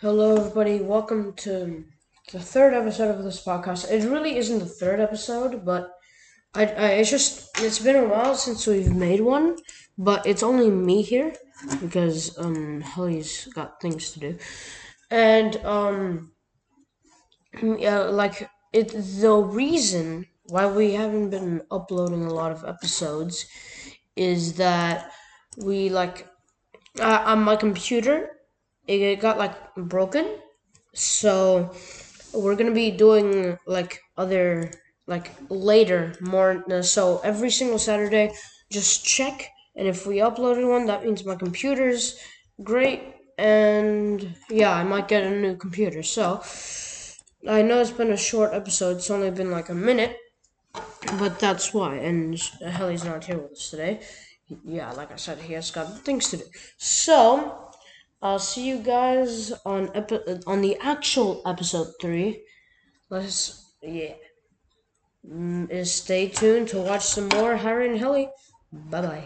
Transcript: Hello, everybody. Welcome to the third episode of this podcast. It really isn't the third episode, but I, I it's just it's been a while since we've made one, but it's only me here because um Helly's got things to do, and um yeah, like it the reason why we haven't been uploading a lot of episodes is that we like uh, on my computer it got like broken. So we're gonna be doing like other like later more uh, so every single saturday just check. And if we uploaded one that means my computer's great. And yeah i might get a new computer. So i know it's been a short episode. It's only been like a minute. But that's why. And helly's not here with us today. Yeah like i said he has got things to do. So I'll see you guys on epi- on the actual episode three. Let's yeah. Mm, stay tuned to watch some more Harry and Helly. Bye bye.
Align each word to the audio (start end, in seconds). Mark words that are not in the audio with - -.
Hello, 0.00 0.36
everybody. 0.36 0.80
Welcome 0.80 1.32
to 1.38 1.84
the 2.30 2.38
third 2.38 2.72
episode 2.72 3.10
of 3.12 3.24
this 3.24 3.44
podcast. 3.44 3.90
It 3.90 4.08
really 4.08 4.36
isn't 4.36 4.60
the 4.60 4.64
third 4.64 5.00
episode, 5.00 5.64
but 5.64 5.90
I, 6.54 6.66
I 6.66 6.86
it's 7.00 7.10
just 7.10 7.50
it's 7.58 7.80
been 7.80 7.96
a 7.96 8.06
while 8.06 8.36
since 8.36 8.64
we've 8.64 8.94
made 8.94 9.20
one, 9.20 9.56
but 9.98 10.24
it's 10.24 10.44
only 10.44 10.70
me 10.70 11.02
here 11.02 11.34
because 11.80 12.38
um 12.38 12.80
Helly's 12.80 13.46
got 13.46 13.80
things 13.80 14.12
to 14.12 14.20
do, 14.20 14.38
and 15.10 15.56
um 15.64 16.30
yeah, 17.60 17.98
like 17.98 18.48
it 18.72 18.90
the 18.92 19.34
reason 19.34 20.26
why 20.44 20.66
we 20.66 20.92
haven't 20.92 21.30
been 21.30 21.62
uploading 21.72 22.24
a 22.24 22.32
lot 22.32 22.52
of 22.52 22.64
episodes 22.64 23.46
is 24.14 24.52
that 24.58 25.10
we 25.56 25.88
like 25.88 26.28
uh, 27.00 27.24
on 27.26 27.42
my 27.42 27.56
computer 27.56 28.37
it 28.88 29.20
got 29.20 29.38
like 29.38 29.74
broken. 29.76 30.38
So 30.94 31.74
we're 32.34 32.56
gonna 32.56 32.72
be 32.72 32.90
doing 32.90 33.58
like 33.66 34.00
other 34.16 34.70
like 35.06 35.32
later 35.48 36.14
more 36.20 36.62
uh, 36.70 36.82
so 36.82 37.18
every 37.24 37.50
single 37.50 37.78
saturday 37.78 38.32
just 38.70 39.04
check. 39.04 39.48
And 39.76 39.86
if 39.86 40.06
we 40.06 40.16
uploaded 40.16 40.68
one 40.68 40.86
that 40.86 41.04
means 41.04 41.24
my 41.24 41.36
computer's 41.36 42.18
great. 42.62 43.02
And 43.38 44.34
yeah 44.50 44.72
i 44.72 44.82
might 44.82 45.08
get 45.08 45.22
a 45.22 45.30
new 45.30 45.56
computer. 45.56 46.02
So 46.02 46.42
i 47.48 47.62
know 47.62 47.80
it's 47.80 47.90
been 47.90 48.10
a 48.12 48.16
short 48.16 48.52
episode. 48.52 48.96
It's 48.96 49.10
only 49.10 49.30
been 49.30 49.50
like 49.50 49.68
a 49.68 49.74
minute. 49.74 50.16
But 51.18 51.38
that's 51.38 51.72
why. 51.72 51.96
And 51.96 52.38
helly's 52.66 53.04
not 53.04 53.24
here 53.24 53.38
with 53.38 53.52
us 53.52 53.70
today. 53.70 54.00
Yeah 54.64 54.90
like 54.92 55.12
i 55.12 55.16
said 55.16 55.38
he 55.38 55.54
has 55.54 55.70
got 55.70 56.04
things 56.04 56.30
to 56.30 56.38
do. 56.38 56.44
So 56.78 57.67
I'll 58.20 58.38
see 58.38 58.66
you 58.68 58.78
guys 58.78 59.52
on 59.64 59.90
epi- 59.94 60.40
on 60.46 60.60
the 60.60 60.76
actual 60.80 61.42
episode 61.46 61.88
three. 62.00 62.42
Let's 63.10 63.72
yeah. 63.82 64.14
Mm, 65.26 65.86
stay 65.86 66.28
tuned 66.28 66.68
to 66.68 66.78
watch 66.80 67.04
some 67.04 67.28
more 67.28 67.56
Harry 67.56 67.88
and 67.88 67.98
Helly. 67.98 68.28
Bye 68.72 69.02
bye. 69.02 69.24